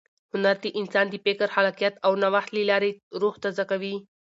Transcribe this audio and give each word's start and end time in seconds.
هنر 0.33 0.55
د 0.63 0.65
انسان 0.79 1.05
د 1.09 1.15
فکر، 1.25 1.47
خلاقیت 1.55 1.95
او 2.05 2.11
نوښت 2.21 2.49
له 2.55 2.63
لارې 2.71 2.91
روح 3.21 3.33
تازه 3.43 3.63
کوي. 3.71 3.95